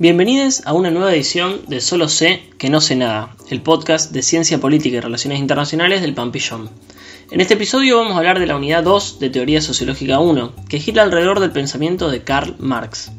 [0.00, 4.22] Bienvenidos a una nueva edición de Solo sé que no sé nada, el podcast de
[4.22, 6.70] Ciencia Política y Relaciones Internacionales del Pampillón.
[7.32, 10.78] En este episodio vamos a hablar de la unidad 2 de Teoría Sociológica 1, que
[10.78, 13.10] gira alrededor del pensamiento de Karl Marx.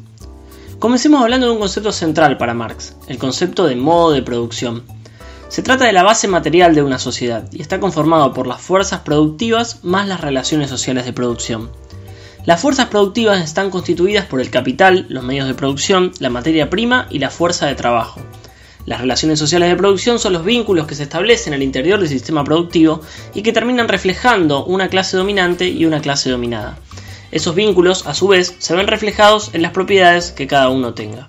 [0.78, 4.82] Comencemos hablando de un concepto central para Marx, el concepto de modo de producción.
[5.48, 9.00] Se trata de la base material de una sociedad y está conformado por las fuerzas
[9.00, 11.68] productivas más las relaciones sociales de producción.
[12.46, 17.06] Las fuerzas productivas están constituidas por el capital, los medios de producción, la materia prima
[17.10, 18.20] y la fuerza de trabajo.
[18.86, 22.42] Las relaciones sociales de producción son los vínculos que se establecen al interior del sistema
[22.42, 23.02] productivo
[23.34, 26.78] y que terminan reflejando una clase dominante y una clase dominada.
[27.30, 31.28] Esos vínculos, a su vez, se ven reflejados en las propiedades que cada uno tenga.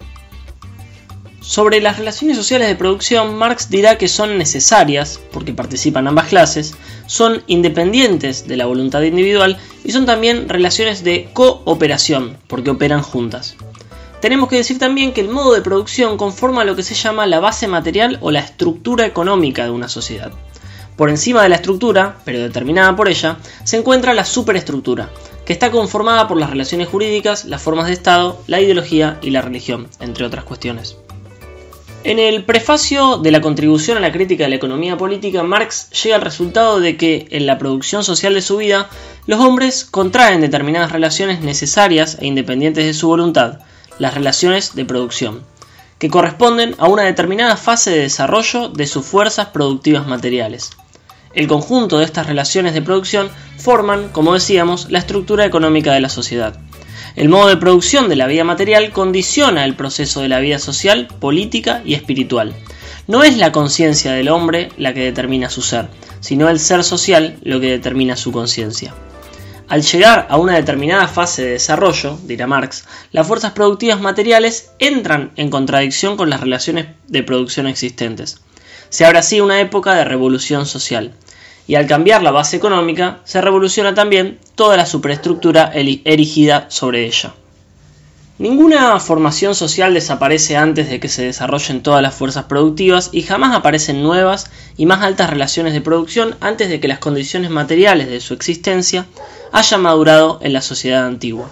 [1.51, 6.75] Sobre las relaciones sociales de producción, Marx dirá que son necesarias, porque participan ambas clases,
[7.07, 13.58] son independientes de la voluntad individual y son también relaciones de cooperación, porque operan juntas.
[14.21, 17.41] Tenemos que decir también que el modo de producción conforma lo que se llama la
[17.41, 20.31] base material o la estructura económica de una sociedad.
[20.95, 25.09] Por encima de la estructura, pero determinada por ella, se encuentra la superestructura,
[25.45, 29.41] que está conformada por las relaciones jurídicas, las formas de Estado, la ideología y la
[29.41, 30.95] religión, entre otras cuestiones.
[32.03, 36.16] En el prefacio de la contribución a la crítica de la economía política, Marx llega
[36.16, 38.89] al resultado de que en la producción social de su vida,
[39.27, 43.59] los hombres contraen determinadas relaciones necesarias e independientes de su voluntad,
[43.99, 45.43] las relaciones de producción,
[45.99, 50.71] que corresponden a una determinada fase de desarrollo de sus fuerzas productivas materiales.
[51.36, 56.09] El conjunto de estas relaciones de producción forman, como decíamos, la estructura económica de la
[56.09, 56.59] sociedad.
[57.16, 61.08] El modo de producción de la vida material condiciona el proceso de la vida social,
[61.20, 62.56] política y espiritual.
[63.08, 65.89] No es la conciencia del hombre la que determina su ser,
[66.22, 68.94] sino el ser social lo que determina su conciencia.
[69.67, 75.32] Al llegar a una determinada fase de desarrollo, dirá Marx, las fuerzas productivas materiales entran
[75.36, 78.42] en contradicción con las relaciones de producción existentes.
[78.89, 81.14] Se abre así una época de revolución social
[81.71, 87.33] y al cambiar la base económica se revoluciona también toda la superestructura erigida sobre ella.
[88.39, 93.55] Ninguna formación social desaparece antes de que se desarrollen todas las fuerzas productivas y jamás
[93.55, 98.20] aparecen nuevas y más altas relaciones de producción antes de que las condiciones materiales de
[98.20, 99.05] su existencia
[99.53, 101.49] hayan madurado en la sociedad antigua.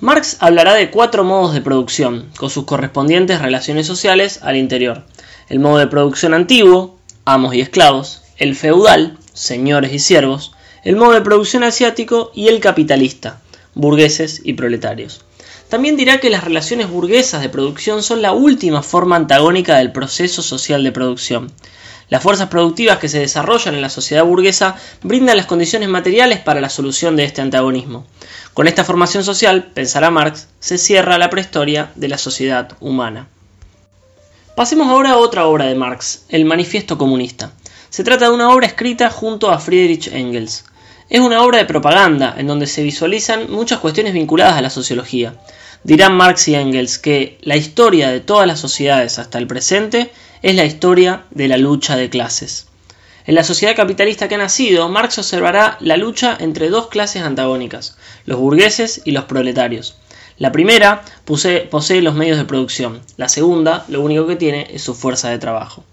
[0.00, 5.04] Marx hablará de cuatro modos de producción, con sus correspondientes relaciones sociales al interior.
[5.48, 10.52] El modo de producción antiguo, amos y esclavos, el feudal, señores y siervos,
[10.84, 13.40] el modo de producción asiático y el capitalista,
[13.74, 15.24] burgueses y proletarios.
[15.68, 20.42] También dirá que las relaciones burguesas de producción son la última forma antagónica del proceso
[20.42, 21.52] social de producción.
[22.08, 26.62] Las fuerzas productivas que se desarrollan en la sociedad burguesa brindan las condiciones materiales para
[26.62, 28.06] la solución de este antagonismo.
[28.54, 33.28] Con esta formación social, pensará Marx, se cierra la prehistoria de la sociedad humana.
[34.56, 37.52] Pasemos ahora a otra obra de Marx, el Manifiesto Comunista.
[37.90, 40.66] Se trata de una obra escrita junto a Friedrich Engels.
[41.08, 45.34] Es una obra de propaganda en donde se visualizan muchas cuestiones vinculadas a la sociología.
[45.84, 50.10] Dirán Marx y Engels que la historia de todas las sociedades hasta el presente
[50.42, 52.66] es la historia de la lucha de clases.
[53.26, 57.96] En la sociedad capitalista que ha nacido, Marx observará la lucha entre dos clases antagónicas,
[58.26, 59.96] los burgueses y los proletarios.
[60.36, 64.82] La primera posee, posee los medios de producción, la segunda lo único que tiene es
[64.82, 65.84] su fuerza de trabajo.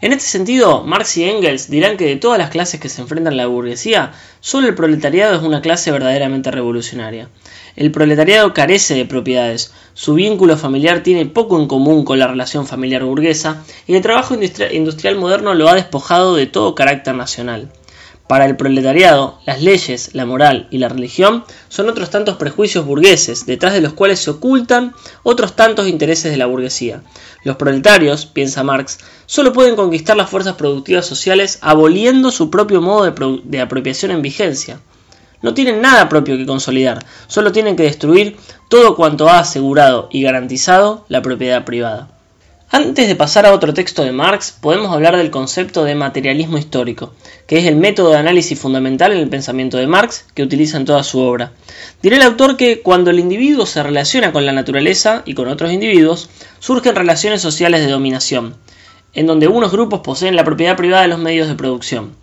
[0.00, 3.34] En este sentido, Marx y Engels dirán que de todas las clases que se enfrentan
[3.34, 7.28] a la burguesía, solo el proletariado es una clase verdaderamente revolucionaria.
[7.76, 12.66] El proletariado carece de propiedades, su vínculo familiar tiene poco en común con la relación
[12.66, 17.70] familiar burguesa y el trabajo industrial moderno lo ha despojado de todo carácter nacional.
[18.26, 23.44] Para el proletariado, las leyes, la moral y la religión son otros tantos prejuicios burgueses,
[23.44, 27.02] detrás de los cuales se ocultan otros tantos intereses de la burguesía.
[27.44, 33.04] Los proletarios, piensa Marx, solo pueden conquistar las fuerzas productivas sociales aboliendo su propio modo
[33.04, 34.80] de, de apropiación en vigencia.
[35.42, 38.38] No tienen nada propio que consolidar, solo tienen que destruir
[38.70, 42.13] todo cuanto ha asegurado y garantizado la propiedad privada.
[42.76, 47.12] Antes de pasar a otro texto de Marx, podemos hablar del concepto de materialismo histórico,
[47.46, 50.84] que es el método de análisis fundamental en el pensamiento de Marx que utiliza en
[50.84, 51.52] toda su obra.
[52.02, 55.70] Dirá el autor que cuando el individuo se relaciona con la naturaleza y con otros
[55.70, 56.28] individuos,
[56.58, 58.56] surgen relaciones sociales de dominación,
[59.12, 62.16] en donde unos grupos poseen la propiedad privada de los medios de producción.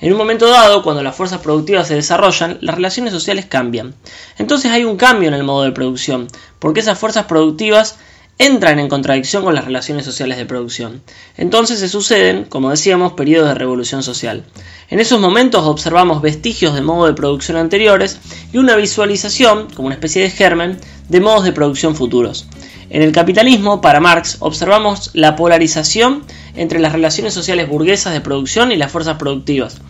[0.00, 3.94] En un momento dado, cuando las fuerzas productivas se desarrollan, las relaciones sociales cambian.
[4.38, 7.98] Entonces hay un cambio en el modo de producción, porque esas fuerzas productivas
[8.38, 11.02] entran en contradicción con las relaciones sociales de producción.
[11.36, 14.44] Entonces se suceden, como decíamos, periodos de revolución social.
[14.88, 18.18] En esos momentos observamos vestigios de modos de producción anteriores
[18.52, 20.78] y una visualización, como una especie de germen,
[21.08, 22.46] de modos de producción futuros.
[22.90, 26.24] En el capitalismo, para Marx, observamos la polarización
[26.56, 29.80] entre las relaciones sociales burguesas de producción y las fuerzas productivas.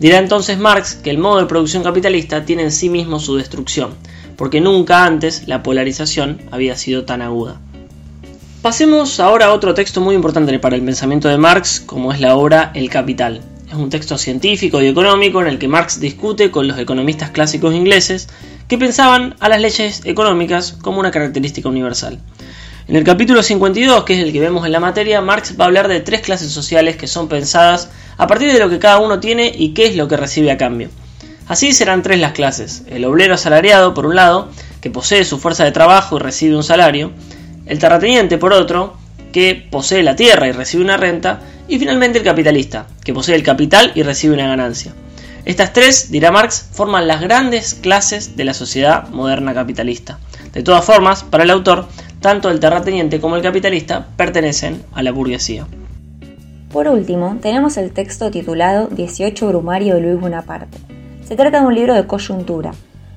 [0.00, 3.94] Dirá entonces Marx que el modo de producción capitalista tiene en sí mismo su destrucción,
[4.36, 7.60] porque nunca antes la polarización había sido tan aguda.
[8.62, 12.34] Pasemos ahora a otro texto muy importante para el pensamiento de Marx, como es la
[12.34, 13.40] obra El Capital.
[13.68, 17.72] Es un texto científico y económico en el que Marx discute con los economistas clásicos
[17.72, 18.28] ingleses
[18.66, 22.18] que pensaban a las leyes económicas como una característica universal.
[22.88, 25.68] En el capítulo 52, que es el que vemos en la materia, Marx va a
[25.68, 29.20] hablar de tres clases sociales que son pensadas a partir de lo que cada uno
[29.20, 30.88] tiene y qué es lo que recibe a cambio.
[31.46, 32.82] Así serán tres las clases.
[32.88, 34.48] El obrero asalariado, por un lado,
[34.80, 37.12] que posee su fuerza de trabajo y recibe un salario,
[37.68, 38.96] el terrateniente por otro,
[39.32, 43.42] que posee la tierra y recibe una renta, y finalmente el capitalista, que posee el
[43.42, 44.94] capital y recibe una ganancia.
[45.44, 50.18] Estas tres, dirá Marx, forman las grandes clases de la sociedad moderna capitalista.
[50.52, 51.88] De todas formas, para el autor,
[52.20, 55.66] tanto el terrateniente como el capitalista pertenecen a la burguesía.
[56.72, 60.78] Por último, tenemos el texto titulado 18 Brumario de Luis Bonaparte.
[61.26, 62.72] Se trata de un libro de coyuntura.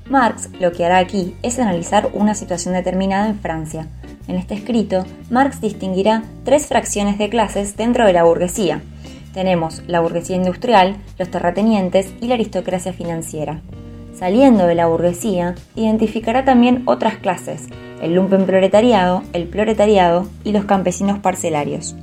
[0.09, 3.87] Marx lo que hará aquí es analizar una situación determinada en Francia,
[4.31, 8.81] en este escrito, Marx distinguirá tres fracciones de clases dentro de la burguesía.
[9.33, 13.61] Tenemos la burguesía industrial, los terratenientes y la aristocracia financiera.
[14.13, 17.67] Saliendo de la burguesía, identificará también otras clases,
[18.01, 21.95] el lumpen proletariado, el proletariado y los campesinos parcelarios.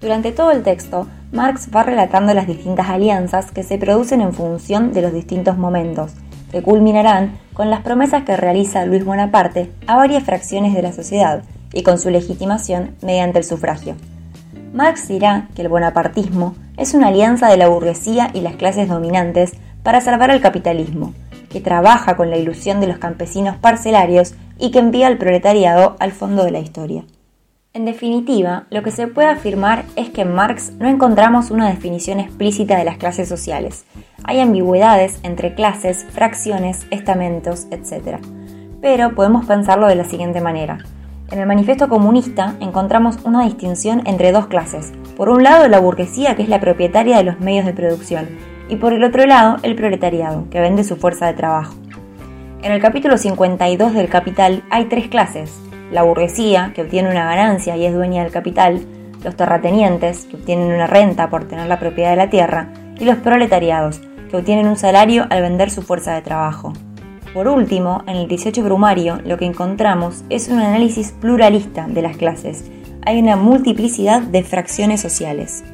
[0.00, 4.92] Durante todo el texto, Marx va relatando las distintas alianzas que se producen en función
[4.92, 6.12] de los distintos momentos,
[6.50, 11.42] que culminarán con las promesas que realiza Luis Bonaparte a varias fracciones de la sociedad
[11.72, 13.96] y con su legitimación mediante el sufragio.
[14.72, 19.52] Marx dirá que el bonapartismo es una alianza de la burguesía y las clases dominantes
[19.82, 21.14] para salvar al capitalismo,
[21.48, 26.12] que trabaja con la ilusión de los campesinos parcelarios y que envía al proletariado al
[26.12, 27.04] fondo de la historia.
[27.72, 32.18] En definitiva, lo que se puede afirmar es que en Marx no encontramos una definición
[32.18, 33.84] explícita de las clases sociales.
[34.24, 38.18] Hay ambigüedades entre clases, fracciones, estamentos, etc.
[38.82, 40.78] Pero podemos pensarlo de la siguiente manera.
[41.30, 44.92] En el manifiesto comunista encontramos una distinción entre dos clases.
[45.16, 48.28] Por un lado, la burguesía, que es la propietaria de los medios de producción,
[48.68, 51.76] y por el otro lado, el proletariado, que vende su fuerza de trabajo.
[52.64, 55.52] En el capítulo 52 del Capital hay tres clases,
[55.90, 58.80] la burguesía, que obtiene una ganancia y es dueña del capital,
[59.24, 63.16] los terratenientes, que obtienen una renta por tener la propiedad de la tierra, y los
[63.16, 64.00] proletariados,
[64.30, 66.72] que obtienen un salario al vender su fuerza de trabajo.
[67.34, 72.16] Por último, en el 18 Brumario lo que encontramos es un análisis pluralista de las
[72.16, 72.70] clases.
[73.06, 75.64] Hay una multiplicidad de fracciones sociales.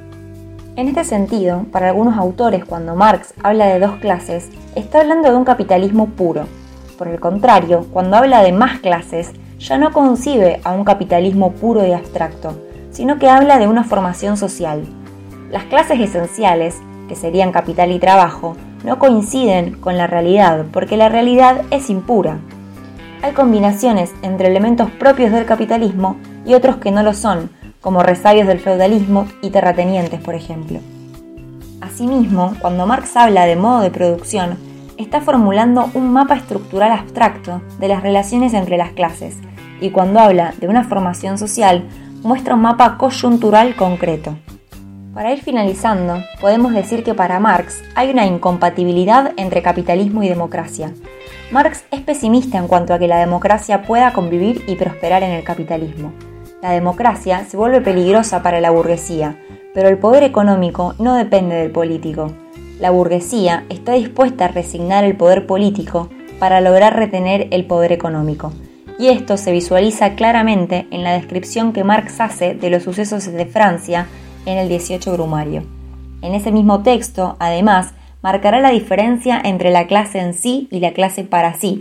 [0.76, 5.36] En este sentido, para algunos autores, cuando Marx habla de dos clases, está hablando de
[5.36, 6.46] un capitalismo puro.
[6.98, 11.86] Por el contrario, cuando habla de más clases, ya no concibe a un capitalismo puro
[11.86, 12.56] y abstracto,
[12.90, 14.84] sino que habla de una formación social.
[15.50, 16.76] Las clases esenciales,
[17.08, 22.38] que serían capital y trabajo, no coinciden con la realidad porque la realidad es impura.
[23.22, 27.50] Hay combinaciones entre elementos propios del capitalismo y otros que no lo son,
[27.80, 30.80] como resabios del feudalismo y terratenientes, por ejemplo.
[31.80, 34.58] Asimismo, cuando Marx habla de modo de producción,
[34.98, 39.36] está formulando un mapa estructural abstracto de las relaciones entre las clases,
[39.80, 41.84] y cuando habla de una formación social,
[42.22, 44.36] muestra un mapa coyuntural concreto.
[45.14, 50.92] Para ir finalizando, podemos decir que para Marx hay una incompatibilidad entre capitalismo y democracia.
[51.50, 55.44] Marx es pesimista en cuanto a que la democracia pueda convivir y prosperar en el
[55.44, 56.12] capitalismo.
[56.60, 59.38] La democracia se vuelve peligrosa para la burguesía,
[59.72, 62.32] pero el poder económico no depende del político.
[62.80, 68.52] La burguesía está dispuesta a resignar el poder político para lograr retener el poder económico
[68.98, 73.46] y esto se visualiza claramente en la descripción que Marx hace de los sucesos de
[73.46, 74.06] Francia
[74.46, 75.62] en el 18 Brumario.
[76.22, 77.92] En ese mismo texto, además,
[78.22, 81.80] marcará la diferencia entre la clase en sí y la clase para sí,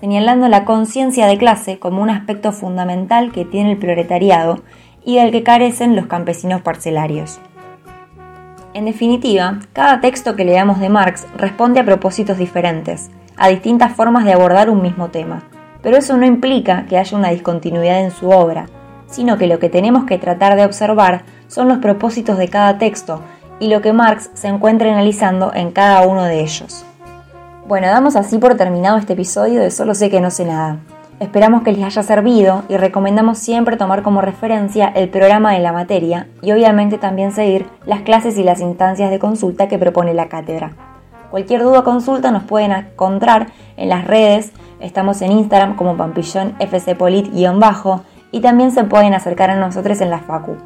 [0.00, 4.62] señalando la conciencia de clase como un aspecto fundamental que tiene el proletariado
[5.04, 7.40] y del que carecen los campesinos parcelarios.
[8.74, 14.24] En definitiva, cada texto que leamos de Marx responde a propósitos diferentes, a distintas formas
[14.24, 15.42] de abordar un mismo tema
[15.82, 18.66] pero eso no implica que haya una discontinuidad en su obra,
[19.10, 23.20] sino que lo que tenemos que tratar de observar son los propósitos de cada texto
[23.58, 26.84] y lo que Marx se encuentra analizando en cada uno de ellos.
[27.66, 30.78] Bueno, damos así por terminado este episodio de Solo sé que no sé nada.
[31.20, 35.72] Esperamos que les haya servido y recomendamos siempre tomar como referencia el programa de la
[35.72, 40.28] materia y obviamente también seguir las clases y las instancias de consulta que propone la
[40.28, 40.72] cátedra.
[41.30, 46.54] Cualquier duda o consulta nos pueden encontrar en las redes, estamos en Instagram como pampillón
[46.58, 48.02] fcpolit-bajo
[48.32, 50.56] y también se pueden acercar a nosotros en la Facu.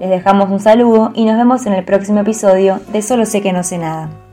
[0.00, 3.52] Les dejamos un saludo y nos vemos en el próximo episodio de Solo sé que
[3.52, 4.25] no sé nada.